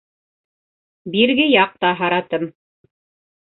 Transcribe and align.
Бирге 1.15 1.45
яҡта 1.49 1.93
һаратым. 2.01 2.49